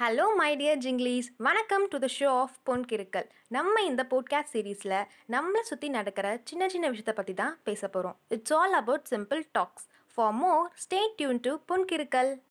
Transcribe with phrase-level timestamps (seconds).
[0.00, 3.24] Hello my dear ஜிங்லீஸ் வணக்கம் to the show of பொன் கிருக்கல்.
[3.48, 8.52] நம்ம இந்த போட்காஸ்ட் சீரீஸில் நம்மளை சுற்றி நடக்கிற சின்ன சின்ன விஷயத்தை பற்றி தான் பேச போகிறோம் it's
[8.52, 12.40] all about simple talks for more stay tune to Pon Kirukkal.